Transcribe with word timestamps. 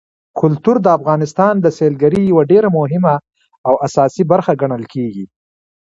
کلتور 0.39 0.75
د 0.81 0.87
افغانستان 0.97 1.53
د 1.61 1.65
سیلګرۍ 1.77 2.21
یوه 2.31 2.43
ډېره 2.51 2.69
مهمه 2.77 3.15
او 3.67 3.73
اساسي 3.87 4.23
برخه 4.31 4.51
ګڼل 4.61 4.83
کېږي. 4.93 5.25